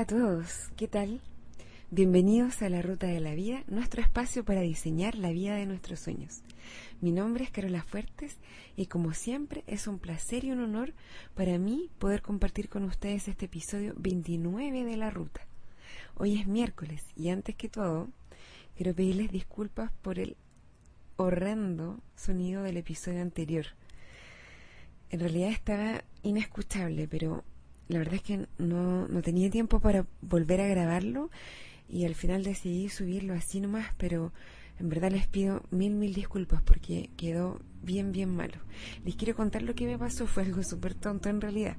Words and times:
Hola 0.00 0.04
a 0.04 0.18
todos, 0.18 0.70
¿qué 0.78 0.88
tal? 0.88 1.20
Bienvenidos 1.90 2.62
a 2.62 2.70
La 2.70 2.80
Ruta 2.80 3.06
de 3.06 3.20
la 3.20 3.34
Vida, 3.34 3.64
nuestro 3.66 4.00
espacio 4.00 4.46
para 4.46 4.62
diseñar 4.62 5.14
la 5.14 5.28
vida 5.28 5.56
de 5.56 5.66
nuestros 5.66 6.00
sueños. 6.00 6.40
Mi 7.02 7.12
nombre 7.12 7.44
es 7.44 7.50
Carola 7.50 7.82
Fuertes 7.82 8.38
y 8.76 8.86
como 8.86 9.12
siempre 9.12 9.62
es 9.66 9.86
un 9.86 9.98
placer 9.98 10.44
y 10.44 10.52
un 10.52 10.60
honor 10.60 10.94
para 11.34 11.58
mí 11.58 11.90
poder 11.98 12.22
compartir 12.22 12.70
con 12.70 12.84
ustedes 12.84 13.28
este 13.28 13.44
episodio 13.44 13.92
29 13.98 14.84
de 14.84 14.96
La 14.96 15.10
Ruta. 15.10 15.42
Hoy 16.16 16.40
es 16.40 16.46
miércoles 16.46 17.04
y 17.14 17.28
antes 17.28 17.54
que 17.54 17.68
todo 17.68 18.08
quiero 18.78 18.94
pedirles 18.94 19.30
disculpas 19.30 19.92
por 20.00 20.18
el 20.18 20.34
horrendo 21.16 22.00
sonido 22.16 22.62
del 22.62 22.78
episodio 22.78 23.20
anterior. 23.20 23.66
En 25.10 25.20
realidad 25.20 25.50
estaba 25.50 26.04
inescuchable, 26.22 27.06
pero 27.06 27.44
la 27.90 27.98
verdad 27.98 28.14
es 28.14 28.22
que 28.22 28.46
no, 28.58 29.08
no 29.08 29.22
tenía 29.22 29.50
tiempo 29.50 29.80
para 29.80 30.06
volver 30.22 30.60
a 30.60 30.68
grabarlo 30.68 31.30
y 31.88 32.04
al 32.04 32.14
final 32.14 32.44
decidí 32.44 32.88
subirlo 32.88 33.34
así 33.34 33.60
nomás, 33.60 33.88
pero 33.98 34.32
en 34.78 34.88
verdad 34.88 35.10
les 35.10 35.26
pido 35.26 35.62
mil, 35.70 35.94
mil 35.94 36.14
disculpas 36.14 36.62
porque 36.62 37.10
quedó 37.16 37.60
bien, 37.82 38.12
bien 38.12 38.30
malo. 38.30 38.58
Les 39.04 39.16
quiero 39.16 39.34
contar 39.34 39.62
lo 39.62 39.74
que 39.74 39.86
me 39.86 39.98
pasó, 39.98 40.28
fue 40.28 40.44
algo 40.44 40.62
súper 40.62 40.94
tonto 40.94 41.28
en 41.28 41.40
realidad. 41.40 41.76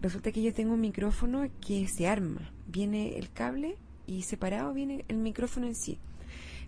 Resulta 0.00 0.30
que 0.30 0.42
yo 0.42 0.54
tengo 0.54 0.74
un 0.74 0.80
micrófono 0.80 1.48
que 1.60 1.88
se 1.88 2.06
arma, 2.06 2.52
viene 2.68 3.18
el 3.18 3.32
cable 3.32 3.76
y 4.06 4.22
separado 4.22 4.72
viene 4.72 5.04
el 5.08 5.16
micrófono 5.16 5.66
en 5.66 5.74
sí. 5.74 5.98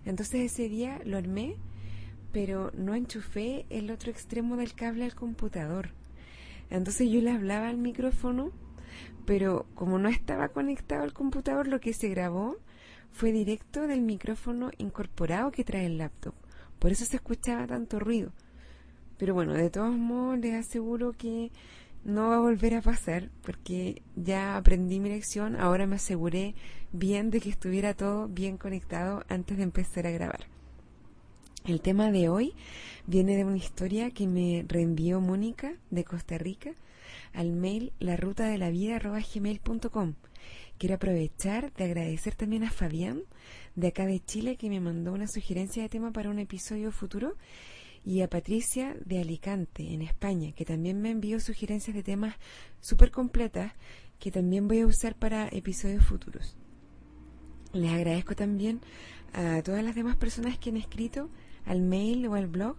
Entonces 0.05 0.51
ese 0.51 0.67
día 0.67 0.99
lo 1.05 1.17
armé, 1.17 1.55
pero 2.33 2.71
no 2.75 2.93
enchufé 2.93 3.65
el 3.69 3.89
otro 3.89 4.11
extremo 4.11 4.57
del 4.57 4.73
cable 4.73 5.05
al 5.05 5.15
computador. 5.15 5.91
Entonces 6.69 7.09
yo 7.09 7.21
le 7.21 7.31
hablaba 7.31 7.69
al 7.69 7.77
micrófono, 7.77 8.51
pero 9.25 9.65
como 9.75 9.97
no 9.99 10.09
estaba 10.09 10.49
conectado 10.49 11.03
al 11.03 11.13
computador, 11.13 11.67
lo 11.67 11.79
que 11.79 11.93
se 11.93 12.09
grabó 12.09 12.57
fue 13.11 13.31
directo 13.31 13.87
del 13.87 14.01
micrófono 14.01 14.71
incorporado 14.77 15.51
que 15.51 15.63
trae 15.63 15.85
el 15.85 15.97
laptop. 15.97 16.33
Por 16.79 16.91
eso 16.91 17.05
se 17.05 17.17
escuchaba 17.17 17.67
tanto 17.67 17.99
ruido. 17.99 18.31
Pero 19.17 19.33
bueno, 19.33 19.53
de 19.53 19.69
todos 19.69 19.95
modos 19.95 20.39
les 20.39 20.55
aseguro 20.55 21.13
que 21.13 21.51
no 22.03 22.29
va 22.29 22.37
a 22.37 22.39
volver 22.39 22.73
a 22.73 22.81
pasar 22.81 23.29
porque 23.43 24.01
ya 24.15 24.57
aprendí 24.57 24.99
mi 24.99 25.09
lección, 25.09 25.55
ahora 25.55 25.85
me 25.85 25.97
aseguré 25.97 26.55
bien 26.91 27.29
de 27.29 27.39
que 27.39 27.49
estuviera 27.49 27.93
todo 27.93 28.27
bien 28.27 28.57
conectado 28.57 29.23
antes 29.29 29.57
de 29.57 29.63
empezar 29.63 30.07
a 30.07 30.11
grabar. 30.11 30.47
El 31.65 31.79
tema 31.79 32.11
de 32.11 32.27
hoy 32.27 32.55
viene 33.05 33.35
de 33.37 33.45
una 33.45 33.57
historia 33.57 34.09
que 34.09 34.25
me 34.25 34.65
reenvió 34.67 35.21
Mónica 35.21 35.75
de 35.91 36.03
Costa 36.03 36.39
Rica 36.39 36.71
al 37.33 37.51
mail 37.51 37.93
la 37.99 38.17
ruta 38.17 38.47
de 38.47 38.57
la 38.57 38.71
vida 38.71 38.97
gmail.com 38.99 40.15
Quiero 40.79 40.95
aprovechar 40.95 41.71
de 41.73 41.83
agradecer 41.83 42.33
también 42.33 42.63
a 42.63 42.71
Fabián 42.71 43.21
de 43.75 43.89
acá 43.89 44.07
de 44.07 44.19
Chile 44.25 44.55
que 44.55 44.69
me 44.69 44.79
mandó 44.79 45.13
una 45.13 45.27
sugerencia 45.27 45.83
de 45.83 45.89
tema 45.89 46.11
para 46.11 46.31
un 46.31 46.39
episodio 46.39 46.91
futuro 46.91 47.35
y 48.03 48.21
a 48.21 48.27
Patricia 48.27 48.97
de 49.05 49.19
Alicante 49.19 49.93
en 49.93 50.01
España 50.01 50.53
que 50.53 50.65
también 50.65 50.99
me 50.99 51.11
envió 51.11 51.39
sugerencias 51.39 51.95
de 51.95 52.01
temas 52.01 52.37
súper 52.79 53.11
completas 53.11 53.73
que 54.17 54.31
también 54.31 54.67
voy 54.67 54.79
a 54.79 54.87
usar 54.87 55.13
para 55.13 55.47
episodios 55.49 56.03
futuros. 56.03 56.57
Les 57.71 57.91
agradezco 57.91 58.35
también 58.35 58.81
a 59.33 59.61
todas 59.61 59.83
las 59.83 59.93
demás 59.93 60.15
personas 60.15 60.57
que 60.57 60.71
han 60.71 60.77
escrito 60.77 61.29
al 61.65 61.81
mail 61.81 62.27
o 62.27 62.35
al 62.35 62.47
blog 62.47 62.75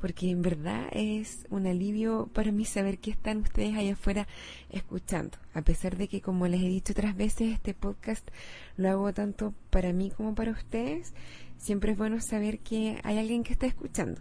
porque 0.00 0.30
en 0.30 0.42
verdad 0.42 0.88
es 0.92 1.46
un 1.50 1.66
alivio 1.66 2.28
para 2.32 2.52
mí 2.52 2.64
saber 2.64 2.98
que 2.98 3.10
están 3.10 3.38
ustedes 3.38 3.74
allá 3.76 3.94
afuera 3.94 4.26
escuchando, 4.70 5.38
a 5.54 5.62
pesar 5.62 5.96
de 5.96 6.08
que 6.08 6.20
como 6.20 6.46
les 6.48 6.60
he 6.60 6.68
dicho 6.68 6.92
otras 6.92 7.16
veces, 7.16 7.52
este 7.52 7.74
podcast 7.74 8.28
lo 8.76 8.90
hago 8.90 9.12
tanto 9.12 9.54
para 9.70 9.92
mí 9.92 10.10
como 10.10 10.34
para 10.34 10.52
ustedes, 10.52 11.14
siempre 11.56 11.92
es 11.92 11.98
bueno 11.98 12.20
saber 12.20 12.58
que 12.58 13.00
hay 13.04 13.18
alguien 13.18 13.42
que 13.42 13.52
está 13.52 13.66
escuchando. 13.66 14.20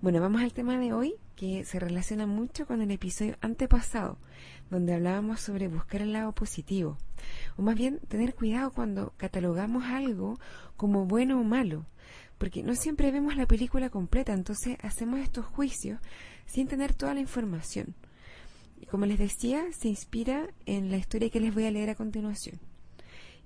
Bueno, 0.00 0.20
vamos 0.20 0.42
al 0.42 0.52
tema 0.52 0.78
de 0.78 0.92
hoy, 0.92 1.14
que 1.34 1.64
se 1.64 1.80
relaciona 1.80 2.26
mucho 2.26 2.66
con 2.66 2.80
el 2.80 2.90
episodio 2.90 3.36
antepasado, 3.40 4.18
donde 4.70 4.94
hablábamos 4.94 5.40
sobre 5.40 5.68
buscar 5.68 6.02
el 6.02 6.12
lado 6.12 6.32
positivo, 6.32 6.96
o 7.56 7.62
más 7.62 7.74
bien 7.74 7.98
tener 8.08 8.34
cuidado 8.34 8.70
cuando 8.70 9.14
catalogamos 9.16 9.84
algo 9.84 10.38
como 10.76 11.06
bueno 11.06 11.40
o 11.40 11.44
malo, 11.44 11.86
porque 12.38 12.62
no 12.62 12.74
siempre 12.74 13.10
vemos 13.10 13.36
la 13.36 13.46
película 13.46 13.90
completa, 13.90 14.32
entonces 14.32 14.76
hacemos 14.82 15.20
estos 15.20 15.46
juicios 15.46 16.00
sin 16.46 16.68
tener 16.68 16.94
toda 16.94 17.14
la 17.14 17.20
información. 17.20 17.94
Y 18.80 18.86
como 18.86 19.06
les 19.06 19.18
decía, 19.18 19.64
se 19.72 19.88
inspira 19.88 20.48
en 20.66 20.90
la 20.90 20.98
historia 20.98 21.30
que 21.30 21.40
les 21.40 21.54
voy 21.54 21.64
a 21.64 21.70
leer 21.70 21.90
a 21.90 21.94
continuación. 21.94 22.60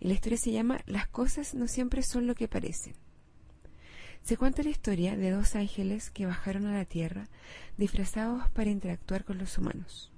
Y 0.00 0.08
la 0.08 0.14
historia 0.14 0.38
se 0.38 0.52
llama 0.52 0.80
Las 0.86 1.06
cosas 1.08 1.54
no 1.54 1.68
siempre 1.68 2.02
son 2.02 2.26
lo 2.26 2.34
que 2.34 2.48
parecen. 2.48 2.94
Se 4.22 4.36
cuenta 4.36 4.62
la 4.62 4.70
historia 4.70 5.16
de 5.16 5.30
dos 5.30 5.54
ángeles 5.54 6.10
que 6.10 6.26
bajaron 6.26 6.66
a 6.66 6.76
la 6.76 6.84
tierra 6.84 7.28
disfrazados 7.78 8.50
para 8.50 8.70
interactuar 8.70 9.24
con 9.24 9.38
los 9.38 9.56
humanos. 9.56 10.12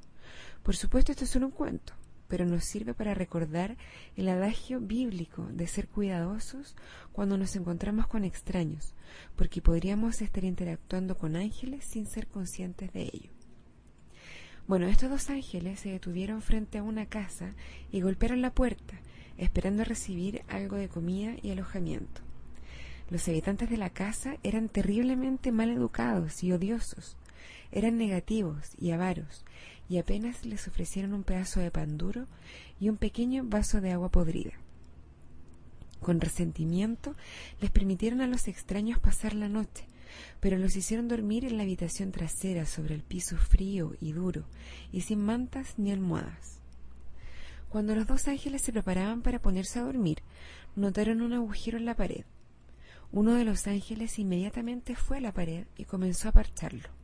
Por 0.62 0.76
supuesto, 0.76 1.12
esto 1.12 1.24
es 1.24 1.30
solo 1.30 1.46
un 1.46 1.52
cuento, 1.52 1.92
pero 2.32 2.46
nos 2.46 2.64
sirve 2.64 2.94
para 2.94 3.12
recordar 3.12 3.76
el 4.16 4.26
adagio 4.30 4.80
bíblico 4.80 5.46
de 5.52 5.66
ser 5.66 5.86
cuidadosos 5.86 6.76
cuando 7.12 7.36
nos 7.36 7.56
encontramos 7.56 8.06
con 8.06 8.24
extraños, 8.24 8.94
porque 9.36 9.60
podríamos 9.60 10.22
estar 10.22 10.42
interactuando 10.42 11.14
con 11.14 11.36
ángeles 11.36 11.84
sin 11.84 12.06
ser 12.06 12.26
conscientes 12.28 12.90
de 12.94 13.02
ello. 13.02 13.30
Bueno, 14.66 14.86
estos 14.86 15.10
dos 15.10 15.28
ángeles 15.28 15.80
se 15.80 15.90
detuvieron 15.90 16.40
frente 16.40 16.78
a 16.78 16.82
una 16.82 17.04
casa 17.04 17.52
y 17.90 18.00
golpearon 18.00 18.40
la 18.40 18.54
puerta, 18.54 18.94
esperando 19.36 19.84
recibir 19.84 20.40
algo 20.48 20.76
de 20.76 20.88
comida 20.88 21.34
y 21.42 21.50
alojamiento. 21.50 22.22
Los 23.10 23.28
habitantes 23.28 23.68
de 23.68 23.76
la 23.76 23.90
casa 23.90 24.38
eran 24.42 24.70
terriblemente 24.70 25.52
mal 25.52 25.68
educados 25.68 26.42
y 26.42 26.50
odiosos, 26.52 27.18
eran 27.72 27.98
negativos 27.98 28.70
y 28.78 28.92
avaros, 28.92 29.44
y 29.92 29.98
apenas 29.98 30.46
les 30.46 30.66
ofrecieron 30.68 31.12
un 31.12 31.22
pedazo 31.22 31.60
de 31.60 31.70
pan 31.70 31.98
duro 31.98 32.26
y 32.80 32.88
un 32.88 32.96
pequeño 32.96 33.44
vaso 33.44 33.82
de 33.82 33.92
agua 33.92 34.08
podrida. 34.08 34.52
Con 36.00 36.18
resentimiento 36.18 37.14
les 37.60 37.70
permitieron 37.70 38.22
a 38.22 38.26
los 38.26 38.48
extraños 38.48 38.98
pasar 38.98 39.34
la 39.34 39.50
noche, 39.50 39.84
pero 40.40 40.56
los 40.56 40.76
hicieron 40.76 41.08
dormir 41.08 41.44
en 41.44 41.58
la 41.58 41.64
habitación 41.64 42.10
trasera 42.10 42.64
sobre 42.64 42.94
el 42.94 43.02
piso 43.02 43.36
frío 43.36 43.94
y 44.00 44.12
duro 44.12 44.46
y 44.92 45.02
sin 45.02 45.22
mantas 45.22 45.74
ni 45.76 45.92
almohadas. 45.92 46.58
Cuando 47.68 47.94
los 47.94 48.06
dos 48.06 48.28
ángeles 48.28 48.62
se 48.62 48.72
preparaban 48.72 49.20
para 49.20 49.42
ponerse 49.42 49.78
a 49.78 49.82
dormir, 49.82 50.22
notaron 50.74 51.20
un 51.20 51.34
agujero 51.34 51.76
en 51.76 51.84
la 51.84 51.96
pared. 51.96 52.24
Uno 53.10 53.34
de 53.34 53.44
los 53.44 53.66
ángeles 53.66 54.18
inmediatamente 54.18 54.96
fue 54.96 55.18
a 55.18 55.20
la 55.20 55.34
pared 55.34 55.66
y 55.76 55.84
comenzó 55.84 56.30
a 56.30 56.32
parcharlo. 56.32 57.01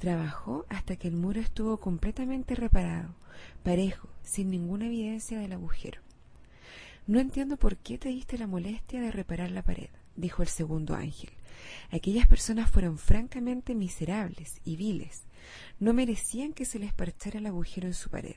Trabajó 0.00 0.64
hasta 0.70 0.96
que 0.96 1.08
el 1.08 1.14
muro 1.14 1.42
estuvo 1.42 1.76
completamente 1.76 2.54
reparado, 2.54 3.14
parejo, 3.62 4.08
sin 4.22 4.50
ninguna 4.50 4.86
evidencia 4.86 5.38
del 5.38 5.52
agujero. 5.52 6.00
No 7.06 7.20
entiendo 7.20 7.58
por 7.58 7.76
qué 7.76 7.98
te 7.98 8.08
diste 8.08 8.38
la 8.38 8.46
molestia 8.46 9.02
de 9.02 9.10
reparar 9.10 9.50
la 9.50 9.62
pared, 9.62 9.90
dijo 10.16 10.40
el 10.40 10.48
segundo 10.48 10.94
ángel. 10.94 11.28
Aquellas 11.90 12.26
personas 12.26 12.70
fueron 12.70 12.96
francamente 12.96 13.74
miserables 13.74 14.62
y 14.64 14.76
viles. 14.76 15.24
No 15.78 15.92
merecían 15.92 16.54
que 16.54 16.64
se 16.64 16.78
les 16.78 16.94
parchara 16.94 17.38
el 17.38 17.44
agujero 17.44 17.86
en 17.86 17.94
su 17.94 18.08
pared. 18.08 18.36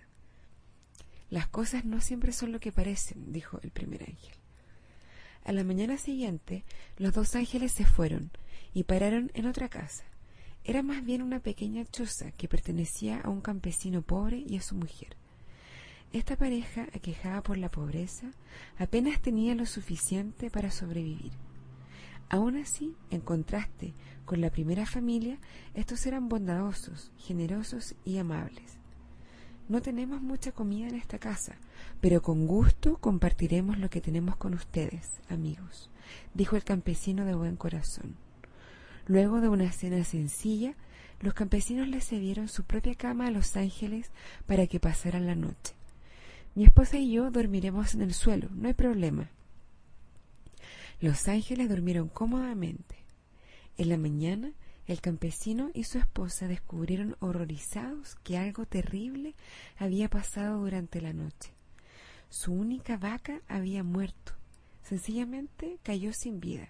Las 1.29 1.47
cosas 1.47 1.85
no 1.85 2.01
siempre 2.01 2.33
son 2.33 2.51
lo 2.51 2.59
que 2.59 2.73
parecen, 2.73 3.31
dijo 3.31 3.61
el 3.63 3.71
primer 3.71 4.01
ángel. 4.01 4.35
A 5.45 5.53
la 5.53 5.63
mañana 5.63 5.97
siguiente, 5.97 6.65
los 6.97 7.13
dos 7.13 7.35
ángeles 7.35 7.71
se 7.71 7.85
fueron 7.85 8.31
y 8.73 8.83
pararon 8.83 9.31
en 9.33 9.45
otra 9.45 9.69
casa. 9.69 10.03
Era 10.65 10.81
más 10.81 11.03
bien 11.03 11.21
una 11.21 11.39
pequeña 11.39 11.83
choza 11.83 12.31
que 12.31 12.47
pertenecía 12.47 13.19
a 13.19 13.29
un 13.29 13.41
campesino 13.41 14.01
pobre 14.01 14.45
y 14.47 14.55
a 14.55 14.61
su 14.61 14.75
mujer. 14.75 15.17
Esta 16.13 16.37
pareja, 16.37 16.87
aquejada 16.93 17.43
por 17.43 17.57
la 17.57 17.69
pobreza, 17.69 18.31
apenas 18.77 19.21
tenía 19.21 19.55
lo 19.55 19.65
suficiente 19.65 20.49
para 20.49 20.71
sobrevivir. 20.71 21.33
Aún 22.29 22.57
así, 22.57 22.95
en 23.09 23.19
contraste 23.19 23.93
con 24.23 24.39
la 24.39 24.51
primera 24.51 24.85
familia, 24.85 25.37
estos 25.73 26.05
eran 26.05 26.29
bondadosos, 26.29 27.11
generosos 27.17 27.95
y 28.05 28.17
amables. 28.17 28.77
No 29.67 29.81
tenemos 29.81 30.21
mucha 30.21 30.53
comida 30.53 30.87
en 30.87 30.95
esta 30.95 31.19
casa, 31.19 31.55
pero 31.99 32.21
con 32.21 32.47
gusto 32.47 32.97
compartiremos 32.99 33.77
lo 33.79 33.89
que 33.89 34.01
tenemos 34.01 34.37
con 34.37 34.53
ustedes, 34.53 35.19
amigos, 35.29 35.89
dijo 36.33 36.55
el 36.55 36.63
campesino 36.63 37.25
de 37.25 37.35
buen 37.35 37.57
corazón. 37.57 38.15
Luego 39.07 39.41
de 39.41 39.49
una 39.49 39.71
cena 39.71 40.03
sencilla, 40.03 40.75
los 41.19 41.33
campesinos 41.33 41.87
le 41.87 42.01
cedieron 42.01 42.47
su 42.47 42.63
propia 42.63 42.95
cama 42.95 43.27
a 43.27 43.31
los 43.31 43.55
ángeles 43.55 44.11
para 44.45 44.67
que 44.67 44.79
pasaran 44.79 45.25
la 45.25 45.35
noche. 45.35 45.73
Mi 46.55 46.65
esposa 46.65 46.97
y 46.97 47.11
yo 47.11 47.31
dormiremos 47.31 47.95
en 47.95 48.01
el 48.01 48.13
suelo, 48.13 48.49
no 48.51 48.67
hay 48.67 48.73
problema. 48.73 49.29
Los 50.99 51.27
ángeles 51.27 51.69
durmieron 51.69 52.07
cómodamente. 52.07 52.95
En 53.77 53.89
la 53.89 53.97
mañana, 53.97 54.51
el 54.85 55.01
campesino 55.01 55.71
y 55.73 55.85
su 55.85 55.97
esposa 55.97 56.47
descubrieron 56.47 57.15
horrorizados 57.19 58.15
que 58.23 58.37
algo 58.37 58.65
terrible 58.65 59.33
había 59.77 60.09
pasado 60.09 60.59
durante 60.59 61.01
la 61.01 61.13
noche. 61.13 61.51
Su 62.29 62.53
única 62.53 62.97
vaca 62.97 63.41
había 63.47 63.83
muerto. 63.83 64.33
Sencillamente 64.83 65.79
cayó 65.83 66.13
sin 66.13 66.39
vida. 66.39 66.69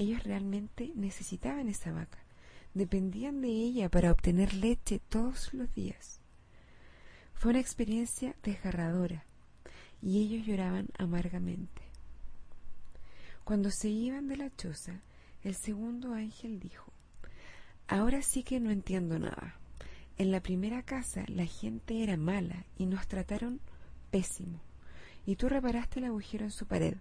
Ellos 0.00 0.24
realmente 0.24 0.92
necesitaban 0.94 1.68
esa 1.68 1.92
vaca. 1.92 2.16
Dependían 2.72 3.42
de 3.42 3.48
ella 3.48 3.90
para 3.90 4.10
obtener 4.10 4.54
leche 4.54 4.98
todos 5.10 5.52
los 5.52 5.74
días. 5.74 6.20
Fue 7.34 7.50
una 7.50 7.60
experiencia 7.60 8.34
desgarradora 8.42 9.26
y 10.00 10.22
ellos 10.22 10.46
lloraban 10.46 10.88
amargamente. 10.96 11.82
Cuando 13.44 13.70
se 13.70 13.90
iban 13.90 14.26
de 14.26 14.38
la 14.38 14.48
choza, 14.56 15.02
el 15.44 15.54
segundo 15.54 16.14
ángel 16.14 16.60
dijo, 16.60 16.90
Ahora 17.86 18.22
sí 18.22 18.42
que 18.42 18.58
no 18.58 18.70
entiendo 18.70 19.18
nada. 19.18 19.56
En 20.16 20.32
la 20.32 20.40
primera 20.40 20.82
casa 20.82 21.24
la 21.26 21.44
gente 21.44 22.02
era 22.02 22.16
mala 22.16 22.64
y 22.78 22.86
nos 22.86 23.06
trataron 23.06 23.60
pésimo, 24.10 24.62
y 25.26 25.36
tú 25.36 25.50
reparaste 25.50 25.98
el 25.98 26.06
agujero 26.06 26.46
en 26.46 26.52
su 26.52 26.64
pared. 26.64 26.96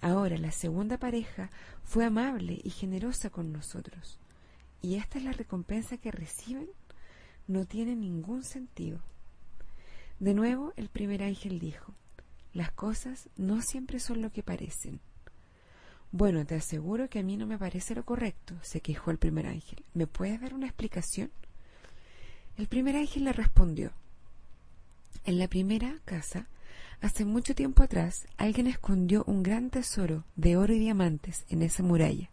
Ahora 0.00 0.36
la 0.36 0.52
segunda 0.52 0.98
pareja 0.98 1.50
fue 1.82 2.04
amable 2.04 2.60
y 2.62 2.70
generosa 2.70 3.30
con 3.30 3.52
nosotros, 3.52 4.18
y 4.82 4.96
esta 4.96 5.18
es 5.18 5.24
la 5.24 5.32
recompensa 5.32 5.96
que 5.96 6.10
reciben. 6.10 6.68
No 7.46 7.64
tiene 7.64 7.96
ningún 7.96 8.42
sentido. 8.42 9.00
De 10.20 10.34
nuevo 10.34 10.72
el 10.76 10.88
primer 10.88 11.22
ángel 11.22 11.58
dijo, 11.58 11.94
las 12.52 12.70
cosas 12.70 13.28
no 13.36 13.62
siempre 13.62 13.98
son 13.98 14.22
lo 14.22 14.30
que 14.30 14.42
parecen. 14.42 15.00
Bueno, 16.12 16.46
te 16.46 16.54
aseguro 16.54 17.10
que 17.10 17.18
a 17.18 17.22
mí 17.24 17.36
no 17.36 17.46
me 17.46 17.58
parece 17.58 17.94
lo 17.94 18.04
correcto, 18.04 18.54
se 18.62 18.80
quejó 18.80 19.10
el 19.10 19.18
primer 19.18 19.46
ángel. 19.46 19.84
¿Me 19.94 20.06
puedes 20.06 20.40
dar 20.40 20.54
una 20.54 20.66
explicación? 20.66 21.32
El 22.56 22.68
primer 22.68 22.94
ángel 22.94 23.24
le 23.24 23.32
respondió, 23.32 23.92
en 25.24 25.38
la 25.38 25.48
primera 25.48 25.98
casa, 26.04 26.46
hace 27.04 27.26
mucho 27.26 27.54
tiempo 27.54 27.82
atrás, 27.82 28.26
alguien 28.38 28.66
escondió 28.66 29.24
un 29.26 29.42
gran 29.42 29.68
tesoro 29.68 30.24
de 30.36 30.56
oro 30.56 30.72
y 30.72 30.78
diamantes 30.78 31.44
en 31.50 31.60
esa 31.60 31.82
muralla. 31.82 32.30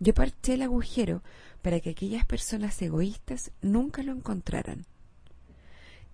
Yo 0.00 0.14
parché 0.14 0.54
el 0.54 0.62
agujero 0.62 1.22
para 1.60 1.78
que 1.78 1.90
aquellas 1.90 2.24
personas 2.24 2.80
egoístas 2.80 3.50
nunca 3.60 4.02
lo 4.02 4.12
encontraran. 4.12 4.86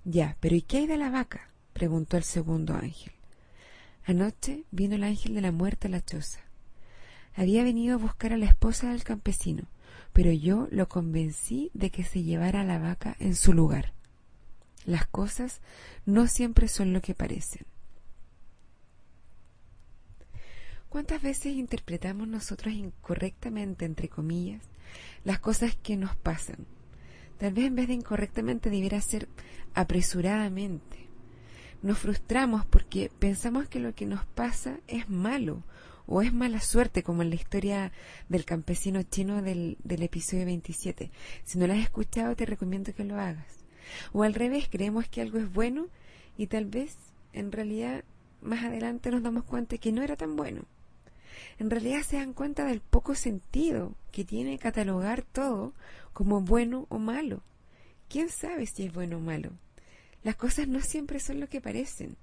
Ya, 0.04 0.36
pero 0.40 0.56
¿y 0.56 0.62
qué 0.62 0.78
hay 0.78 0.86
de 0.88 0.96
la 0.96 1.10
vaca? 1.10 1.50
preguntó 1.72 2.16
el 2.16 2.24
segundo 2.24 2.74
ángel. 2.74 3.12
Anoche 4.04 4.64
vino 4.72 4.96
el 4.96 5.04
ángel 5.04 5.34
de 5.34 5.40
la 5.40 5.52
muerte 5.52 5.86
a 5.86 5.90
la 5.90 6.04
choza. 6.04 6.40
Había 7.36 7.62
venido 7.62 7.94
a 7.94 7.98
buscar 7.98 8.32
a 8.32 8.38
la 8.38 8.46
esposa 8.46 8.90
del 8.90 9.04
campesino, 9.04 9.68
pero 10.12 10.32
yo 10.32 10.66
lo 10.72 10.88
convencí 10.88 11.70
de 11.74 11.90
que 11.90 12.02
se 12.02 12.24
llevara 12.24 12.62
a 12.62 12.64
la 12.64 12.80
vaca 12.80 13.16
en 13.20 13.36
su 13.36 13.52
lugar. 13.52 13.92
Las 14.88 15.06
cosas 15.06 15.60
no 16.06 16.28
siempre 16.28 16.66
son 16.66 16.94
lo 16.94 17.02
que 17.02 17.14
parecen. 17.14 17.66
¿Cuántas 20.88 21.20
veces 21.20 21.52
interpretamos 21.52 22.26
nosotros 22.26 22.72
incorrectamente, 22.72 23.84
entre 23.84 24.08
comillas, 24.08 24.62
las 25.24 25.40
cosas 25.40 25.76
que 25.76 25.98
nos 25.98 26.16
pasan? 26.16 26.66
Tal 27.36 27.52
vez 27.52 27.66
en 27.66 27.74
vez 27.74 27.88
de 27.88 27.92
incorrectamente 27.92 28.70
debiera 28.70 28.98
ser 29.02 29.28
apresuradamente. 29.74 31.10
Nos 31.82 31.98
frustramos 31.98 32.64
porque 32.64 33.12
pensamos 33.18 33.68
que 33.68 33.80
lo 33.80 33.94
que 33.94 34.06
nos 34.06 34.24
pasa 34.24 34.80
es 34.86 35.10
malo 35.10 35.64
o 36.06 36.22
es 36.22 36.32
mala 36.32 36.62
suerte, 36.62 37.02
como 37.02 37.20
en 37.20 37.28
la 37.28 37.36
historia 37.36 37.92
del 38.30 38.46
campesino 38.46 39.02
chino 39.02 39.42
del, 39.42 39.76
episodio 39.86 40.46
27. 40.46 41.10
Si 41.44 41.58
no 41.58 41.66
la 41.66 41.74
has 41.74 41.80
escuchado, 41.80 42.34
te 42.34 42.46
recomiendo 42.46 42.94
que 42.94 43.04
lo 43.04 43.20
hagas. 43.20 43.57
O 44.12 44.22
al 44.22 44.34
revés, 44.34 44.68
creemos 44.70 45.08
que 45.08 45.20
algo 45.20 45.38
es 45.38 45.52
bueno 45.52 45.88
y 46.36 46.46
tal 46.46 46.66
vez 46.66 46.96
en 47.32 47.52
realidad 47.52 48.04
más 48.40 48.64
adelante 48.64 49.10
nos 49.10 49.22
damos 49.22 49.44
cuenta 49.44 49.78
que 49.78 49.92
no 49.92 50.02
era 50.02 50.16
tan 50.16 50.36
bueno. 50.36 50.62
En 51.58 51.70
realidad 51.70 52.02
se 52.02 52.16
dan 52.16 52.32
cuenta 52.32 52.64
del 52.64 52.80
poco 52.80 53.14
sentido 53.14 53.94
que 54.12 54.24
tiene 54.24 54.58
catalogar 54.58 55.22
todo 55.22 55.72
como 56.12 56.40
bueno 56.40 56.86
o 56.88 56.98
malo. 56.98 57.42
¿Quién 58.08 58.28
sabe 58.28 58.66
si 58.66 58.86
es 58.86 58.92
bueno 58.92 59.18
o 59.18 59.20
malo? 59.20 59.50
Las 60.22 60.36
cosas 60.36 60.68
no 60.68 60.80
siempre 60.80 61.20
son 61.20 61.40
lo 61.40 61.48
que 61.48 61.60
parecen. 61.60 62.16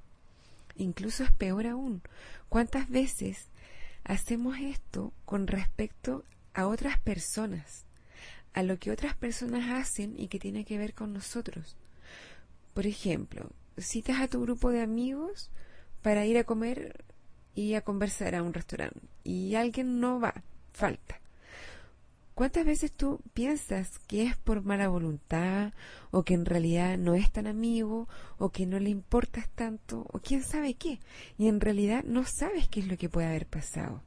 Incluso 0.77 1.23
es 1.23 1.31
peor 1.31 1.68
aún. 1.68 2.01
¿Cuántas 2.50 2.89
veces 2.89 3.47
hacemos 4.03 4.57
esto 4.59 5.13
con 5.25 5.47
respecto 5.47 6.23
a 6.53 6.68
otras 6.68 7.00
personas, 7.00 7.84
a 8.56 8.63
lo 8.63 8.80
que 8.80 8.90
otras 8.90 9.16
personas 9.16 9.69
hacen 9.69 10.16
y 10.18 10.30
que 10.30 10.40
tiene 10.40 10.63
que 10.63 10.78
ver 10.78 10.94
con 10.94 11.13
nosotros. 11.13 11.75
Por 12.74 12.88
ejemplo, 12.88 13.52
citas 13.78 14.22
a 14.22 14.30
tu 14.30 14.42
grupo 14.42 14.72
de 14.72 14.81
amigos 14.81 15.52
para 16.02 16.25
ir 16.25 16.38
a 16.38 16.46
comer 16.46 17.04
y 17.54 17.74
a 17.74 17.81
conversar 17.81 18.34
a 18.34 18.44
un 18.44 18.54
restaurante 18.54 19.02
y 19.25 19.56
alguien 19.56 20.00
no 20.00 20.22
va, 20.22 20.42
falta. 20.72 21.19
¿Cuántas 22.34 22.66
veces 22.66 22.92
tú 22.92 23.19
piensas 23.34 24.00
que 24.07 24.24
es 24.24 24.38
por 24.38 24.63
mala 24.63 24.88
voluntad 24.88 25.74
o 26.12 26.24
que 26.24 26.34
en 26.34 26.46
realidad 26.46 26.98
no 26.98 27.13
es 27.16 27.31
tan 27.31 27.48
amigo 27.48 28.07
o 28.38 28.50
que 28.50 28.66
no 28.66 28.80
le 28.80 28.90
importas 28.90 29.50
tanto 29.50 30.06
o 30.12 30.19
quién 30.19 30.44
sabe 30.44 30.75
qué? 30.75 31.00
Y 31.38 31.48
en 31.48 31.60
realidad 31.60 32.04
no 32.06 32.25
sabes 32.25 32.68
qué 32.69 32.81
es 32.81 32.88
lo 32.88 32.98
que 32.98 33.10
puede 33.10 33.28
haber 33.28 33.48
pasado. 33.48 34.02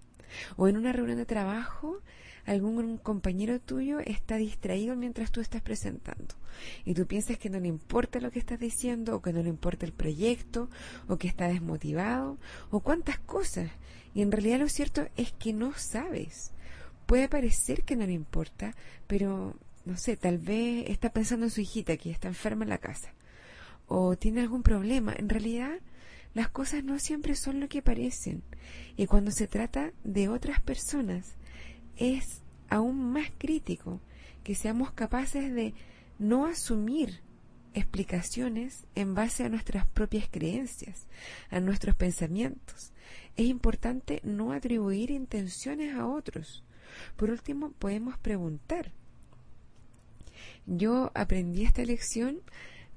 O 0.56 0.69
en 0.69 0.76
una 0.76 0.92
reunión 0.92 1.19
de 1.19 1.26
trabajo 1.26 2.00
algún 2.46 2.96
compañero 2.96 3.60
tuyo 3.60 4.00
está 4.00 4.36
distraído 4.36 4.96
mientras 4.96 5.30
tú 5.30 5.40
estás 5.40 5.60
presentando. 5.60 6.34
Y 6.84 6.94
tú 6.94 7.06
piensas 7.06 7.38
que 7.38 7.50
no 7.50 7.60
le 7.60 7.69
importa 7.69 8.20
lo 8.20 8.30
que 8.30 8.38
estás 8.38 8.58
diciendo 8.58 9.16
o 9.16 9.22
que 9.22 9.32
no 9.32 9.42
le 9.42 9.50
importa 9.50 9.84
el 9.84 9.92
proyecto 9.92 10.70
o 11.08 11.19
que 11.19 11.28
está 11.28 11.48
desmotivado 11.48 12.38
o 12.70 12.80
cuántas 12.80 13.19
cosas. 13.19 13.70
Y 14.14 14.22
en 14.22 14.32
realidad 14.32 14.60
lo 14.60 14.69
cierto 14.69 15.06
es 15.16 15.32
que 15.32 15.52
no 15.52 15.75
sabes. 15.75 16.52
Puede 17.06 17.28
parecer 17.28 17.82
que 17.84 17.96
no 17.96 18.06
le 18.06 18.12
importa, 18.12 18.75
pero 19.06 19.54
no 19.84 19.96
sé, 19.96 20.16
tal 20.16 20.38
vez 20.38 20.88
está 20.88 21.10
pensando 21.10 21.46
en 21.46 21.50
su 21.50 21.60
hijita 21.60 21.96
que 21.96 22.10
está 22.10 22.28
enferma 22.28 22.64
en 22.64 22.70
la 22.70 22.78
casa 22.78 23.12
o 23.88 24.16
tiene 24.16 24.42
algún 24.42 24.62
problema. 24.62 25.14
En 25.16 25.28
realidad, 25.28 25.78
las 26.38 26.50
cosas 26.50 26.85
no 26.85 27.00
siempre 27.00 27.35
son 27.35 27.58
lo 27.58 27.69
que 27.69 27.82
parecen. 27.82 28.44
Y 28.96 29.06
cuando 29.06 29.32
se 29.32 29.49
trata 29.49 29.92
de 30.04 30.28
otras 30.28 30.61
personas, 30.61 31.35
es 31.97 32.42
aún 32.68 33.11
más 33.12 33.33
crítico 33.38 34.00
que 34.45 34.54
seamos 34.54 34.92
capaces 34.92 35.52
de 35.52 35.75
no 36.21 36.47
asumir 36.47 37.23
explicaciones 37.75 38.87
en 38.95 39.16
base 39.16 39.42
a 39.42 39.49
nuestras 39.49 39.85
propias 39.88 40.28
creencias, 40.30 41.09
a 41.50 41.59
nuestros 41.59 41.97
pensamientos. 41.97 42.92
Es 43.35 43.47
importante 43.47 44.21
no 44.23 44.52
atribuir 44.52 45.11
intenciones 45.11 45.97
a 45.97 46.07
otros. 46.07 46.62
Por 47.16 47.30
último, 47.30 47.73
podemos 47.73 48.16
preguntar. 48.16 48.92
Yo 50.66 51.11
aprendí 51.14 51.64
esta 51.64 51.83
lección 51.83 52.42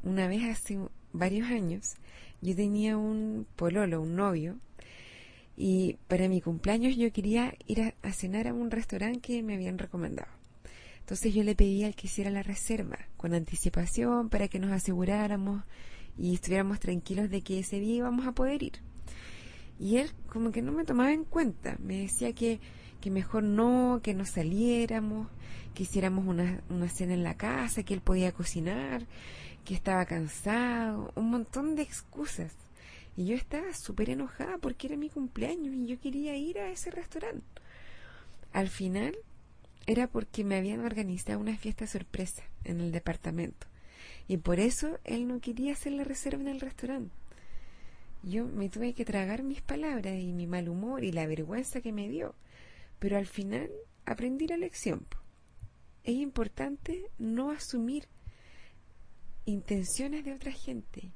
una 0.03 0.27
vez 0.27 0.43
hace 0.43 0.77
varios 1.11 1.49
años. 1.49 1.95
Yo 2.41 2.55
tenía 2.55 2.97
un 2.97 3.45
pololo, 3.55 4.01
un 4.01 4.15
novio, 4.15 4.57
y 5.57 5.97
para 6.07 6.27
mi 6.27 6.41
cumpleaños 6.41 6.95
yo 6.95 7.11
quería 7.11 7.53
ir 7.67 7.93
a, 8.01 8.11
cenar 8.13 8.47
a 8.47 8.53
un 8.53 8.71
restaurante 8.71 9.19
que 9.19 9.43
me 9.43 9.55
habían 9.55 9.77
recomendado. 9.77 10.31
Entonces 10.99 11.33
yo 11.33 11.43
le 11.43 11.55
pedí 11.55 11.83
al 11.83 11.95
que 11.95 12.07
hiciera 12.07 12.31
la 12.31 12.43
reserva 12.43 12.97
con 13.17 13.33
anticipación 13.33 14.29
para 14.29 14.47
que 14.47 14.59
nos 14.59 14.71
aseguráramos 14.71 15.63
y 16.17 16.33
estuviéramos 16.33 16.79
tranquilos 16.79 17.29
de 17.29 17.41
que 17.41 17.59
ese 17.59 17.79
día 17.79 17.95
íbamos 17.95 18.25
a 18.25 18.31
poder 18.31 18.63
ir. 18.63 18.73
Y 19.79 19.97
él 19.97 20.11
como 20.27 20.51
que 20.51 20.61
no 20.61 20.71
me 20.71 20.85
tomaba 20.85 21.11
en 21.11 21.25
cuenta, 21.25 21.75
me 21.79 21.97
decía 21.97 22.33
que 22.33 22.59
que 23.01 23.09
mejor 23.09 23.43
no, 23.43 23.99
que 24.01 24.13
no 24.13 24.25
saliéramos, 24.25 25.27
que 25.73 25.83
hiciéramos 25.83 26.25
una, 26.25 26.61
una 26.69 26.87
cena 26.87 27.13
en 27.13 27.23
la 27.23 27.35
casa, 27.35 27.83
que 27.83 27.93
él 27.93 28.01
podía 28.01 28.31
cocinar, 28.31 29.05
que 29.63 29.73
estaba 29.73 30.05
cansado, 30.05 31.11
un 31.15 31.29
montón 31.29 31.75
de 31.75 31.83
excusas. 31.83 32.53
Y 33.15 33.25
yo 33.25 33.35
estaba 33.35 33.73
súper 33.73 34.09
enojada 34.09 34.57
porque 34.57 34.87
era 34.87 34.97
mi 34.97 35.09
cumpleaños 35.09 35.75
y 35.75 35.87
yo 35.87 35.99
quería 35.99 36.35
ir 36.35 36.59
a 36.59 36.69
ese 36.69 36.91
restaurante. 36.91 37.45
Al 38.53 38.69
final 38.69 39.17
era 39.85 40.07
porque 40.07 40.43
me 40.43 40.57
habían 40.57 40.85
organizado 40.85 41.39
una 41.39 41.57
fiesta 41.57 41.87
sorpresa 41.87 42.43
en 42.63 42.79
el 42.79 42.91
departamento. 42.91 43.67
Y 44.27 44.37
por 44.37 44.59
eso 44.59 44.99
él 45.03 45.27
no 45.27 45.39
quería 45.39 45.73
hacer 45.73 45.93
la 45.93 46.03
reserva 46.03 46.41
en 46.41 46.47
el 46.47 46.61
restaurante. 46.61 47.13
Yo 48.23 48.45
me 48.45 48.69
tuve 48.69 48.93
que 48.93 49.05
tragar 49.05 49.43
mis 49.43 49.61
palabras 49.61 50.19
y 50.19 50.31
mi 50.31 50.47
mal 50.47 50.69
humor 50.69 51.03
y 51.03 51.11
la 51.11 51.25
vergüenza 51.25 51.81
que 51.81 51.91
me 51.91 52.07
dio. 52.07 52.35
Pero 52.99 53.17
al 53.17 53.25
final 53.25 53.69
aprendí 54.05 54.47
la 54.47 54.57
lección. 54.57 55.05
Es 56.03 56.15
importante 56.15 57.09
no 57.17 57.51
asumir 57.51 58.07
intenciones 59.45 60.25
de 60.25 60.33
otra 60.33 60.51
gente, 60.51 61.11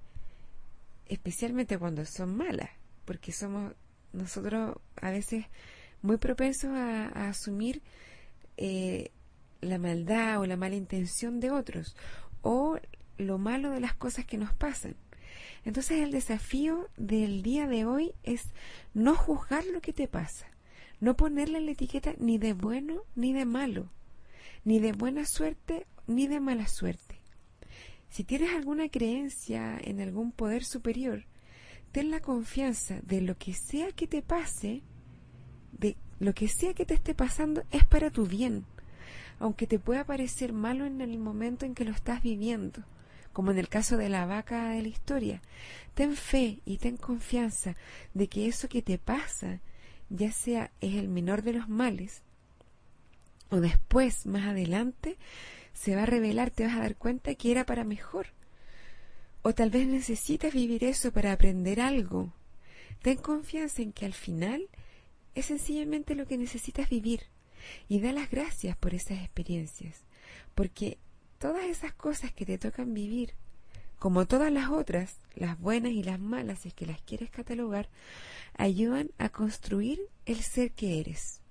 especialmente 1.08 1.78
cuando 1.78 2.06
son 2.06 2.36
malas, 2.36 2.70
porque 3.06 3.32
somos 3.32 3.74
nosotros 4.14 4.78
a 5.02 5.12
veces 5.12 5.46
muy 6.02 6.18
propensos 6.18 6.72
a, 6.72 7.08
asumir 7.28 7.82
eh, 8.58 9.12
la 9.62 9.78
maldad 9.78 10.40
o 10.40 10.46
la 10.46 10.58
mala 10.58 10.76
intención 10.76 11.40
de 11.40 11.52
otros 11.52 11.96
o 12.42 12.78
lo 13.18 13.38
malo 13.38 13.72
de 13.72 13.80
las 13.80 13.96
cosas 13.96 14.26
que 14.26 14.38
nos 14.38 14.54
pasan. 14.54 14.96
Entonces 15.64 16.02
el 16.02 16.12
desafío 16.12 16.90
del 16.96 17.42
día 17.42 17.68
de 17.68 17.86
hoy 17.86 18.14
es 18.24 18.54
no 18.94 19.16
juzgar 19.16 19.66
lo 19.66 19.82
que 19.82 19.94
te 19.94 20.08
pasa, 20.08 20.48
no 21.00 21.16
ponerle 21.16 21.60
la 21.60 21.72
etiqueta 21.72 22.14
ni 22.20 22.38
de 22.38 22.54
bueno 22.54 23.02
ni 23.16 23.34
de 23.34 23.46
malo, 23.46 23.90
ni 24.64 24.80
de 24.80 24.94
buena 24.94 25.26
suerte 25.26 25.88
ni 26.08 26.28
de 26.28 26.40
mala 26.40 26.68
suerte. 26.68 27.15
Si 28.16 28.24
tienes 28.24 28.54
alguna 28.54 28.88
creencia 28.88 29.78
en 29.78 30.00
algún 30.00 30.32
poder 30.32 30.64
superior, 30.64 31.26
ten 31.92 32.12
la 32.12 32.22
confianza 32.22 33.02
de 33.02 33.20
lo 33.20 33.38
que 33.38 33.54
sea 33.54 33.92
que 33.92 34.08
te 34.08 34.22
pase, 34.22 34.84
de 35.74 35.98
lo 36.22 36.34
que 36.34 36.48
sea 36.48 36.74
que 36.74 36.86
te 36.86 36.94
esté 36.94 37.14
pasando 37.14 37.66
es 37.72 37.86
para 37.86 38.12
tu 38.12 38.26
bien, 38.26 38.64
aunque 39.38 39.68
te 39.68 39.80
pueda 39.80 40.06
parecer 40.06 40.54
malo 40.54 40.86
en 40.86 41.02
el 41.02 41.18
momento 41.18 41.66
en 41.66 41.76
que 41.76 41.84
lo 41.84 41.92
estás 41.92 42.24
viviendo, 42.24 42.86
como 43.34 43.52
en 43.52 43.58
el 43.58 43.68
caso 43.68 43.98
de 43.98 44.08
la 44.08 44.26
vaca 44.26 44.70
de 44.70 44.82
la 44.82 44.88
historia. 44.88 45.42
Ten 45.94 46.16
fe 46.16 46.62
y 46.64 46.78
ten 46.78 46.96
confianza 46.96 47.76
de 48.14 48.30
que 48.30 48.48
eso 48.48 48.70
que 48.70 48.82
te 48.82 48.98
pasa, 48.98 49.60
ya 50.10 50.32
sea 50.32 50.72
es 50.80 50.96
el 50.96 51.10
menor 51.10 51.42
de 51.42 51.52
los 51.52 51.68
males, 51.68 52.22
o 53.50 53.60
después, 53.60 54.26
más 54.26 54.48
adelante, 54.48 55.18
se 55.76 55.96
va 55.96 56.04
a 56.04 56.08
revelar, 56.08 56.50
te 56.50 56.66
vas 56.66 56.76
a 56.76 56.80
dar 56.80 56.96
cuenta 56.96 57.36
que 57.36 57.52
era 57.52 57.66
para 57.66 57.84
mejor. 57.84 58.28
O 59.44 59.54
tal 59.54 59.70
vez 59.70 59.86
necesitas 59.86 60.54
vivir 60.54 60.84
eso 60.84 61.12
para 61.12 61.32
aprender 61.32 61.80
algo. 61.80 62.34
Ten 63.04 63.18
confianza 63.18 63.84
en 63.84 63.92
que 63.92 64.06
al 64.06 64.14
final 64.14 64.68
es 65.36 65.46
sencillamente 65.46 66.16
lo 66.16 66.26
que 66.26 66.38
necesitas 66.38 66.90
vivir 66.90 67.24
y 67.88 68.00
da 68.00 68.14
las 68.14 68.32
gracias 68.32 68.78
por 68.78 68.96
esas 68.96 69.20
experiencias, 69.20 70.06
porque 70.56 70.98
todas 71.40 71.66
esas 71.66 71.94
cosas 71.94 72.32
que 72.32 72.46
te 72.46 72.58
tocan 72.58 72.94
vivir, 72.94 73.34
como 74.00 74.26
todas 74.26 74.52
las 74.52 74.70
otras, 74.70 75.18
las 75.36 75.60
buenas 75.60 75.92
y 75.92 76.04
las 76.04 76.20
malas, 76.20 76.60
si 76.60 76.70
es 76.70 76.74
que 76.74 76.86
las 76.86 77.02
quieres 77.02 77.30
catalogar, 77.30 77.90
ayudan 78.58 79.12
a 79.18 79.30
construir 79.30 80.00
el 80.26 80.42
ser 80.42 80.72
que 80.72 81.00
eres. 81.00 81.42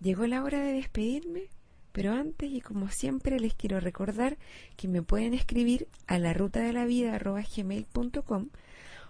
Llegó 0.00 0.26
la 0.26 0.42
hora 0.42 0.60
de 0.60 0.72
despedirme, 0.72 1.48
pero 1.96 2.12
antes 2.12 2.52
y 2.52 2.60
como 2.60 2.90
siempre 2.90 3.40
les 3.40 3.54
quiero 3.54 3.80
recordar 3.80 4.36
que 4.76 4.86
me 4.86 5.00
pueden 5.00 5.32
escribir 5.32 5.88
a 6.06 6.18
la 6.18 6.34
ruta 6.34 6.60
de 6.60 6.74
la 6.74 6.84
vida 6.84 7.18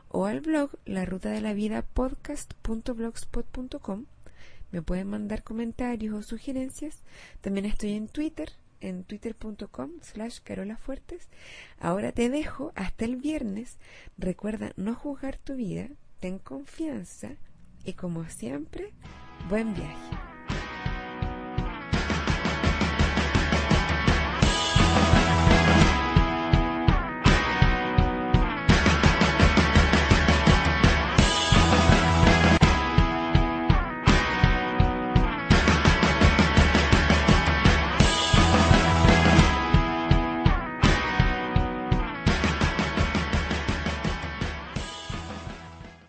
o 0.09 0.27
al 0.27 0.41
blog 0.41 0.71
la 0.85 1.05
ruta 1.05 1.31
de 1.31 1.41
la 1.41 1.53
vida 1.53 1.83
podcast.blogspot.com. 1.83 4.05
Me 4.71 4.83
pueden 4.83 5.09
mandar 5.09 5.43
comentarios 5.43 6.15
o 6.15 6.23
sugerencias. 6.23 7.03
También 7.41 7.67
estoy 7.67 7.95
en 7.95 8.07
Twitter, 8.07 8.53
en 8.81 9.03
twitter.com 9.03 9.91
slash 10.03 10.39
carolafuertes. 10.45 11.29
Ahora 11.81 12.13
te 12.13 12.31
dejo 12.31 12.71
hasta 12.77 13.05
el 13.05 13.17
viernes. 13.17 13.79
Recuerda 14.17 14.71
no 14.77 14.95
juzgar 14.95 15.39
tu 15.39 15.57
vida, 15.57 15.89
ten 16.21 16.39
confianza 16.39 17.33
y 17.85 17.95
como 17.95 18.29
siempre, 18.29 18.95
buen 19.49 19.75
viaje. 19.75 20.36